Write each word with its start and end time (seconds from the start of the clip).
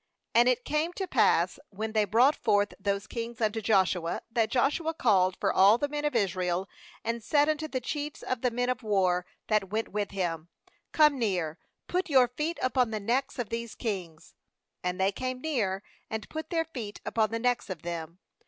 MAnd 0.33 0.49
it 0.49 0.65
came 0.65 0.91
to 0.93 1.05
pass, 1.05 1.59
when 1.69 1.91
they 1.91 2.05
brought 2.05 2.35
forth 2.35 2.73
those 2.79 3.05
kings 3.05 3.39
unto 3.39 3.61
Joshua, 3.61 4.23
that 4.31 4.49
Joshua 4.49 4.95
called 4.95 5.37
for 5.39 5.53
all 5.53 5.77
the 5.77 5.87
men 5.87 6.05
of 6.05 6.15
Israel, 6.15 6.67
and 7.03 7.23
said 7.23 7.47
unto 7.47 7.67
the 7.67 7.79
chiefs 7.79 8.23
of 8.23 8.41
the 8.41 8.49
men 8.49 8.67
of 8.67 8.81
war 8.81 9.27
that 9.45 9.69
went 9.69 9.89
with 9.89 10.09
him: 10.09 10.49
'Come 10.91 11.19
near, 11.19 11.59
put 11.87 12.09
your 12.09 12.27
feet 12.27 12.57
upon 12.63 12.89
the 12.89 12.99
necks 12.99 13.37
of 13.37 13.49
these 13.49 13.75
kings.' 13.75 14.33
And 14.83 14.99
they 14.99 15.11
came 15.11 15.39
near, 15.39 15.83
and 16.09 16.27
put 16.29 16.49
their 16.49 16.65
feet 16.65 16.99
upon 17.05 17.29
the 17.29 17.37
necks 17.37 17.69
of 17.69 17.83
them. 17.83 18.17